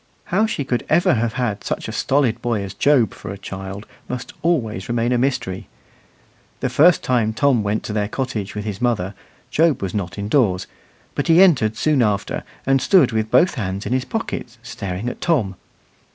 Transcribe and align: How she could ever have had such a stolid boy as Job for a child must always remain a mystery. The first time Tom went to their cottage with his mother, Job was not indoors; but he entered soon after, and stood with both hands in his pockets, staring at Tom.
How 0.33 0.47
she 0.47 0.63
could 0.63 0.83
ever 0.89 1.13
have 1.13 1.33
had 1.33 1.63
such 1.63 1.87
a 1.87 1.91
stolid 1.91 2.41
boy 2.41 2.63
as 2.63 2.73
Job 2.73 3.13
for 3.13 3.29
a 3.29 3.37
child 3.37 3.85
must 4.09 4.33
always 4.41 4.89
remain 4.89 5.11
a 5.11 5.17
mystery. 5.19 5.67
The 6.59 6.71
first 6.71 7.03
time 7.03 7.33
Tom 7.33 7.61
went 7.61 7.83
to 7.83 7.93
their 7.93 8.07
cottage 8.07 8.55
with 8.55 8.65
his 8.65 8.81
mother, 8.81 9.13
Job 9.51 9.79
was 9.79 9.93
not 9.93 10.17
indoors; 10.17 10.65
but 11.13 11.27
he 11.27 11.39
entered 11.43 11.77
soon 11.77 12.01
after, 12.01 12.41
and 12.65 12.81
stood 12.81 13.11
with 13.11 13.29
both 13.29 13.53
hands 13.53 13.85
in 13.85 13.93
his 13.93 14.05
pockets, 14.05 14.57
staring 14.63 15.07
at 15.07 15.21
Tom. 15.21 15.55